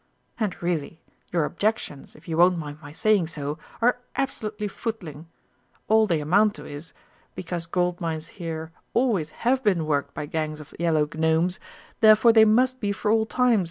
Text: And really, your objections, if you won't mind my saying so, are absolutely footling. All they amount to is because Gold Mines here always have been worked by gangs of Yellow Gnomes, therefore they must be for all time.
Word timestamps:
And 0.39 0.59
really, 0.63 0.99
your 1.31 1.45
objections, 1.45 2.15
if 2.15 2.27
you 2.27 2.35
won't 2.35 2.57
mind 2.57 2.79
my 2.81 2.91
saying 2.91 3.27
so, 3.27 3.59
are 3.83 3.99
absolutely 4.15 4.67
footling. 4.67 5.27
All 5.87 6.07
they 6.07 6.21
amount 6.21 6.55
to 6.55 6.65
is 6.65 6.93
because 7.35 7.67
Gold 7.67 8.01
Mines 8.01 8.29
here 8.29 8.71
always 8.95 9.29
have 9.45 9.63
been 9.63 9.85
worked 9.85 10.15
by 10.15 10.25
gangs 10.25 10.59
of 10.59 10.73
Yellow 10.79 11.07
Gnomes, 11.13 11.59
therefore 11.99 12.33
they 12.33 12.45
must 12.45 12.79
be 12.79 12.91
for 12.91 13.11
all 13.11 13.27
time. 13.27 13.59